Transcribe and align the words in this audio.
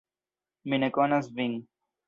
Mi 0.73 0.81
ne 0.85 0.91
konas 0.97 1.31
vin. 1.37 1.57